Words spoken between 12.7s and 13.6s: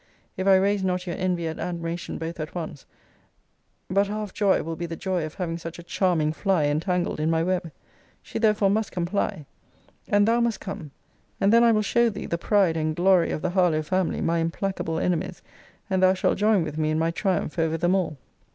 and glory of the